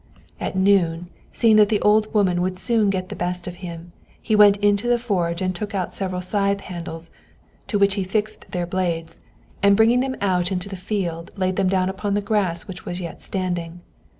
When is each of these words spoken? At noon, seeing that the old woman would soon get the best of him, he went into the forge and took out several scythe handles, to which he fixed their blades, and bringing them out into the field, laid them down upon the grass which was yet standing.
At 0.39 0.55
noon, 0.55 1.09
seeing 1.31 1.57
that 1.57 1.69
the 1.69 1.79
old 1.81 2.11
woman 2.11 2.41
would 2.41 2.57
soon 2.57 2.89
get 2.89 3.09
the 3.09 3.15
best 3.15 3.45
of 3.45 3.57
him, 3.57 3.91
he 4.19 4.35
went 4.35 4.57
into 4.57 4.87
the 4.87 4.97
forge 4.97 5.43
and 5.43 5.53
took 5.53 5.75
out 5.75 5.93
several 5.93 6.21
scythe 6.21 6.61
handles, 6.61 7.11
to 7.67 7.77
which 7.77 7.93
he 7.93 8.03
fixed 8.03 8.49
their 8.49 8.65
blades, 8.65 9.19
and 9.61 9.77
bringing 9.77 9.99
them 9.99 10.15
out 10.19 10.51
into 10.51 10.69
the 10.69 10.75
field, 10.75 11.29
laid 11.37 11.55
them 11.55 11.67
down 11.69 11.87
upon 11.87 12.15
the 12.15 12.19
grass 12.21 12.63
which 12.63 12.83
was 12.83 12.99
yet 12.99 13.21
standing. 13.21 13.81